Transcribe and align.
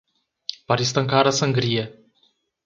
Para 0.65 0.81
estancar 0.81 1.27
a 1.27 1.31
sangria 1.41 1.85